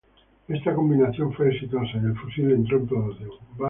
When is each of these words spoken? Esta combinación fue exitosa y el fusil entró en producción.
Esta 0.47 0.73
combinación 0.73 1.31
fue 1.33 1.49
exitosa 1.53 1.91
y 2.01 2.05
el 2.05 2.17
fusil 2.17 2.51
entró 2.53 2.77
en 2.77 2.87
producción. 2.87 3.29